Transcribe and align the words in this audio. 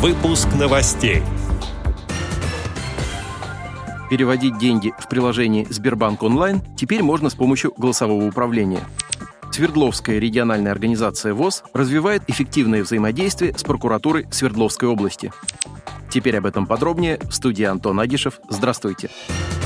Выпуск 0.00 0.48
новостей. 0.58 1.22
Переводить 4.08 4.56
деньги 4.56 4.94
в 4.98 5.10
приложении 5.10 5.66
Сбербанк 5.68 6.22
онлайн 6.22 6.62
теперь 6.74 7.02
можно 7.02 7.28
с 7.28 7.34
помощью 7.34 7.74
голосового 7.76 8.26
управления. 8.26 8.80
Свердловская 9.52 10.18
региональная 10.18 10.72
организация 10.72 11.34
ВОЗ 11.34 11.64
развивает 11.74 12.22
эффективное 12.28 12.82
взаимодействие 12.82 13.52
с 13.58 13.62
прокуратурой 13.62 14.26
Свердловской 14.30 14.88
области. 14.88 15.34
Теперь 16.08 16.38
об 16.38 16.46
этом 16.46 16.66
подробнее 16.66 17.18
в 17.18 17.32
студии 17.32 17.64
Антон 17.64 18.00
Агишев. 18.00 18.40
Здравствуйте. 18.48 19.10
Здравствуйте. 19.18 19.60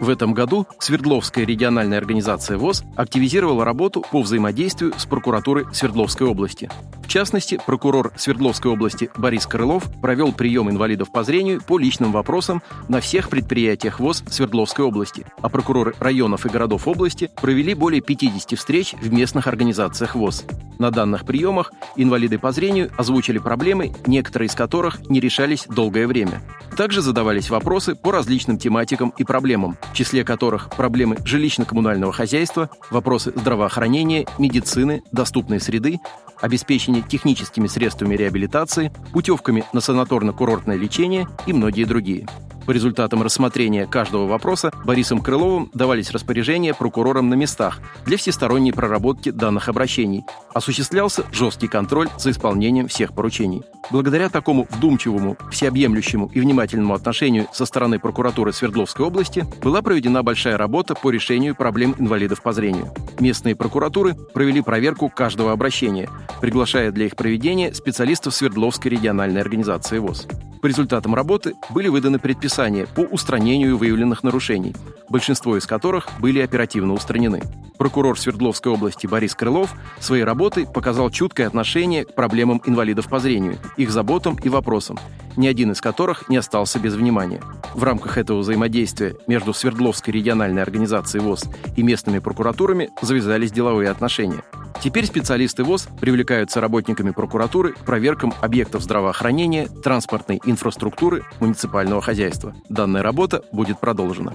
В 0.00 0.10
этом 0.10 0.32
году 0.32 0.66
Свердловская 0.78 1.44
региональная 1.44 1.98
организация 1.98 2.56
ВОЗ 2.56 2.84
активизировала 2.94 3.64
работу 3.64 4.04
по 4.12 4.22
взаимодействию 4.22 4.92
с 4.96 5.06
прокуратурой 5.06 5.66
Свердловской 5.72 6.26
области. 6.28 6.70
В 7.08 7.10
частности, 7.10 7.58
прокурор 7.64 8.12
Свердловской 8.16 8.70
области 8.70 9.08
Борис 9.16 9.46
Крылов 9.46 9.84
провел 10.02 10.30
прием 10.30 10.68
инвалидов 10.68 11.10
по 11.10 11.24
зрению 11.24 11.62
по 11.62 11.78
личным 11.78 12.12
вопросам 12.12 12.62
на 12.88 13.00
всех 13.00 13.30
предприятиях 13.30 13.98
ВОЗ 13.98 14.22
Свердловской 14.28 14.84
области, 14.84 15.24
а 15.40 15.48
прокуроры 15.48 15.94
районов 16.00 16.44
и 16.44 16.50
городов 16.50 16.86
области 16.86 17.30
провели 17.40 17.72
более 17.72 18.02
50 18.02 18.58
встреч 18.58 18.92
в 18.92 19.10
местных 19.10 19.46
организациях 19.46 20.16
ВОЗ. 20.16 20.44
На 20.78 20.90
данных 20.90 21.24
приемах 21.24 21.72
инвалиды 21.96 22.38
по 22.38 22.52
зрению 22.52 22.90
озвучили 22.98 23.38
проблемы, 23.38 23.94
некоторые 24.06 24.48
из 24.48 24.54
которых 24.54 25.08
не 25.08 25.18
решались 25.18 25.64
долгое 25.66 26.06
время. 26.06 26.42
Также 26.78 27.02
задавались 27.02 27.50
вопросы 27.50 27.96
по 27.96 28.12
различным 28.12 28.56
тематикам 28.56 29.12
и 29.18 29.24
проблемам, 29.24 29.76
в 29.90 29.94
числе 29.94 30.22
которых 30.22 30.70
проблемы 30.70 31.16
жилищно-коммунального 31.16 32.12
хозяйства, 32.12 32.70
вопросы 32.92 33.32
здравоохранения, 33.34 34.28
медицины, 34.38 35.02
доступной 35.10 35.58
среды, 35.60 35.98
обеспечение 36.40 37.02
техническими 37.02 37.66
средствами 37.66 38.14
реабилитации, 38.14 38.92
путевками 39.12 39.64
на 39.72 39.80
санаторно-курортное 39.80 40.76
лечение 40.76 41.26
и 41.46 41.52
многие 41.52 41.82
другие. 41.82 42.28
По 42.68 42.72
результатам 42.72 43.22
рассмотрения 43.22 43.86
каждого 43.86 44.26
вопроса 44.26 44.70
Борисом 44.84 45.22
Крыловым 45.22 45.70
давались 45.72 46.10
распоряжения 46.10 46.74
прокурорам 46.74 47.30
на 47.30 47.34
местах 47.34 47.80
для 48.04 48.18
всесторонней 48.18 48.74
проработки 48.74 49.30
данных 49.30 49.70
обращений. 49.70 50.26
Осуществлялся 50.52 51.24
жесткий 51.32 51.66
контроль 51.66 52.10
за 52.18 52.30
исполнением 52.30 52.86
всех 52.86 53.14
поручений. 53.14 53.62
Благодаря 53.90 54.28
такому 54.28 54.66
вдумчивому, 54.68 55.38
всеобъемлющему 55.50 56.30
и 56.34 56.40
внимательному 56.40 56.92
отношению 56.92 57.46
со 57.54 57.64
стороны 57.64 57.98
прокуратуры 57.98 58.52
Свердловской 58.52 59.06
области 59.06 59.46
была 59.62 59.80
проведена 59.80 60.22
большая 60.22 60.58
работа 60.58 60.94
по 60.94 61.10
решению 61.10 61.56
проблем 61.56 61.94
инвалидов 61.98 62.42
по 62.42 62.52
зрению. 62.52 62.92
Местные 63.18 63.56
прокуратуры 63.56 64.14
провели 64.34 64.60
проверку 64.60 65.08
каждого 65.08 65.52
обращения, 65.52 66.10
приглашая 66.42 66.92
для 66.92 67.06
их 67.06 67.16
проведения 67.16 67.72
специалистов 67.72 68.34
Свердловской 68.34 68.90
региональной 68.90 69.40
организации 69.40 69.96
ВОЗ. 69.96 70.28
По 70.60 70.66
результатам 70.66 71.14
работы 71.14 71.54
были 71.70 71.88
выданы 71.88 72.18
предписания 72.18 72.86
по 72.86 73.00
устранению 73.00 73.76
выявленных 73.76 74.24
нарушений, 74.24 74.74
большинство 75.08 75.56
из 75.56 75.66
которых 75.66 76.08
были 76.20 76.40
оперативно 76.40 76.94
устранены. 76.94 77.42
Прокурор 77.78 78.18
Свердловской 78.18 78.72
области 78.72 79.06
Борис 79.06 79.34
Крылов 79.34 79.74
своей 80.00 80.24
работой 80.24 80.66
показал 80.66 81.10
чуткое 81.10 81.46
отношение 81.46 82.04
к 82.04 82.14
проблемам 82.14 82.60
инвалидов 82.66 83.08
по 83.08 83.20
зрению, 83.20 83.58
их 83.76 83.90
заботам 83.90 84.36
и 84.42 84.48
вопросам, 84.48 84.98
ни 85.36 85.46
один 85.46 85.70
из 85.70 85.80
которых 85.80 86.28
не 86.28 86.36
остался 86.36 86.80
без 86.80 86.94
внимания. 86.94 87.40
В 87.74 87.84
рамках 87.84 88.18
этого 88.18 88.40
взаимодействия 88.40 89.14
между 89.28 89.54
Свердловской 89.54 90.12
региональной 90.12 90.62
организацией 90.62 91.22
ВОЗ 91.22 91.44
и 91.76 91.82
местными 91.82 92.18
прокуратурами 92.18 92.90
завязались 93.00 93.52
деловые 93.52 93.90
отношения. 93.90 94.42
Теперь 94.82 95.06
специалисты 95.06 95.64
ВОЗ 95.64 95.88
привлекаются 96.00 96.60
работниками 96.60 97.10
прокуратуры 97.10 97.72
к 97.72 97.78
проверкам 97.78 98.32
объектов 98.40 98.82
здравоохранения, 98.82 99.68
транспортной 99.68 100.40
инфраструктуры, 100.44 101.24
муниципального 101.40 102.00
хозяйства. 102.00 102.54
Данная 102.68 103.02
работа 103.02 103.42
будет 103.52 103.80
продолжена. 103.80 104.34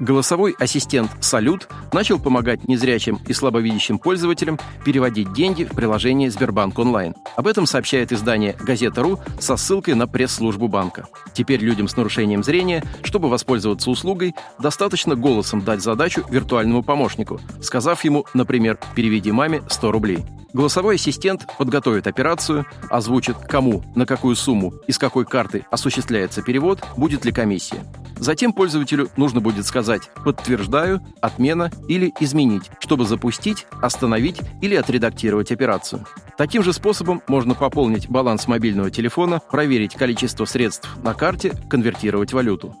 Голосовой 0.00 0.54
ассистент 0.58 1.10
«Салют» 1.20 1.68
начал 1.92 2.18
помогать 2.18 2.66
незрячим 2.66 3.20
и 3.26 3.32
слабовидящим 3.32 3.98
пользователям 3.98 4.58
переводить 4.84 5.32
деньги 5.32 5.64
в 5.64 5.70
приложение 5.70 6.30
Сбербанк 6.30 6.78
онлайн. 6.78 7.14
Об 7.36 7.46
этом 7.46 7.66
сообщает 7.66 8.12
издание 8.12 8.56
«Газета.ру» 8.60 9.20
со 9.38 9.56
ссылкой 9.56 9.94
на 9.94 10.06
пресс-службу 10.06 10.68
банка. 10.68 11.06
Теперь 11.34 11.60
людям 11.60 11.88
с 11.88 11.96
нарушением 11.96 12.42
зрения, 12.42 12.82
чтобы 13.02 13.28
воспользоваться 13.28 13.90
услугой, 13.90 14.34
достаточно 14.58 15.14
голосом 15.14 15.62
дать 15.62 15.82
задачу 15.82 16.24
виртуальному 16.28 16.82
помощнику, 16.82 17.40
сказав 17.60 18.04
ему, 18.04 18.26
например, 18.34 18.78
«переведи 18.94 19.32
маме 19.32 19.62
100 19.68 19.92
рублей». 19.92 20.24
Голосовой 20.52 20.96
ассистент 20.96 21.46
подготовит 21.56 22.06
операцию, 22.06 22.66
озвучит, 22.90 23.36
кому, 23.36 23.82
на 23.94 24.04
какую 24.04 24.36
сумму 24.36 24.74
и 24.86 24.92
с 24.92 24.98
какой 24.98 25.24
карты 25.24 25.64
осуществляется 25.70 26.42
перевод, 26.42 26.80
будет 26.96 27.24
ли 27.24 27.32
комиссия. 27.32 27.84
Затем 28.18 28.52
пользователю 28.52 29.08
нужно 29.16 29.40
будет 29.40 29.64
сказать 29.64 30.10
«подтверждаю», 30.24 31.00
«отмена» 31.22 31.70
или 31.88 32.12
«изменить», 32.20 32.70
чтобы 32.80 33.06
запустить, 33.06 33.66
остановить 33.80 34.40
или 34.60 34.74
отредактировать 34.74 35.50
операцию. 35.50 36.06
Таким 36.36 36.62
же 36.62 36.72
способом 36.72 37.22
можно 37.28 37.54
пополнить 37.54 38.08
баланс 38.08 38.46
мобильного 38.46 38.90
телефона, 38.90 39.40
проверить 39.50 39.94
количество 39.94 40.44
средств 40.44 40.88
на 41.02 41.14
карте, 41.14 41.52
конвертировать 41.68 42.32
валюту. 42.32 42.76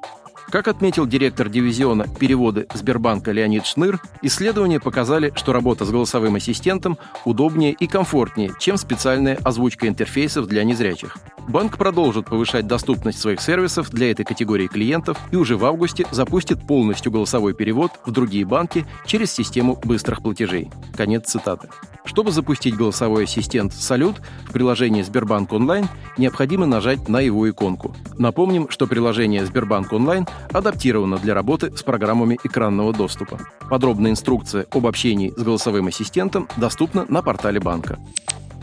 Как 0.52 0.68
отметил 0.68 1.06
директор 1.06 1.48
дивизиона 1.48 2.06
переводы 2.20 2.66
Сбербанка 2.74 3.32
Леонид 3.32 3.64
Шныр, 3.64 3.98
исследования 4.20 4.80
показали, 4.80 5.32
что 5.34 5.54
работа 5.54 5.86
с 5.86 5.90
голосовым 5.90 6.34
ассистентом 6.34 6.98
удобнее 7.24 7.72
и 7.72 7.86
комфортнее, 7.86 8.52
чем 8.60 8.76
специальная 8.76 9.38
озвучка 9.42 9.88
интерфейсов 9.88 10.46
для 10.46 10.62
незрячих. 10.64 11.16
Банк 11.48 11.78
продолжит 11.78 12.26
повышать 12.26 12.66
доступность 12.66 13.18
своих 13.18 13.40
сервисов 13.40 13.88
для 13.88 14.10
этой 14.10 14.26
категории 14.26 14.66
клиентов 14.66 15.16
и 15.30 15.36
уже 15.36 15.56
в 15.56 15.64
августе 15.64 16.04
запустит 16.10 16.66
полностью 16.66 17.10
голосовой 17.10 17.54
перевод 17.54 17.92
в 18.04 18.10
другие 18.10 18.44
банки 18.44 18.84
через 19.06 19.32
систему 19.32 19.80
быстрых 19.82 20.22
платежей. 20.22 20.70
Конец 20.94 21.30
цитаты. 21.30 21.70
Чтобы 22.04 22.32
запустить 22.32 22.76
голосовой 22.76 23.24
ассистент 23.24 23.72
«Салют» 23.72 24.16
в 24.46 24.52
приложении 24.52 25.02
Сбербанк 25.02 25.52
онлайн, 25.52 25.88
необходимо 26.18 26.66
нажать 26.66 27.08
на 27.08 27.20
его 27.20 27.48
иконку. 27.48 27.94
Напомним, 28.18 28.68
что 28.70 28.86
приложение 28.86 29.46
Сбербанк 29.46 29.92
онлайн 29.92 30.26
адаптировано 30.52 31.18
для 31.18 31.34
работы 31.34 31.76
с 31.76 31.82
программами 31.82 32.38
экранного 32.42 32.92
доступа. 32.92 33.38
Подробная 33.70 34.10
инструкция 34.10 34.66
об 34.72 34.86
общении 34.86 35.32
с 35.36 35.42
голосовым 35.42 35.86
ассистентом 35.86 36.48
доступна 36.56 37.06
на 37.08 37.22
портале 37.22 37.60
банка. 37.60 37.98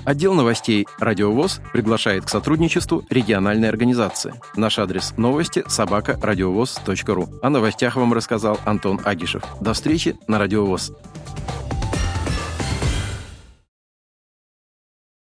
Отдел 0.06 0.33
новостей 0.33 0.88
«Радиовоз» 1.00 1.61
приглашает 1.71 2.25
к 2.25 2.29
сотрудничеству 2.29 3.03
региональной 3.09 3.69
организации. 3.69 4.33
Наш 4.56 4.79
адрес 4.79 5.13
новости– 5.17 5.63
собака 5.67 6.17
радиовоз.ру. 6.21 7.29
О 7.41 7.50
новостях 7.50 7.95
вам 7.95 8.13
рассказал 8.13 8.59
Антон 8.66 9.00
Агишев. 9.03 9.44
До 9.61 9.73
встречи 9.73 10.16
на 10.27 10.39
«Радиовоз». 10.39 10.91